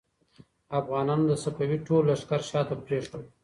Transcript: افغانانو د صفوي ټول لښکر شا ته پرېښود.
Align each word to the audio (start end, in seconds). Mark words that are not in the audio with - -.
افغانانو 0.79 1.23
د 1.27 1.33
صفوي 1.43 1.77
ټول 1.87 2.01
لښکر 2.09 2.41
شا 2.49 2.61
ته 2.69 2.75
پرېښود. 2.85 3.23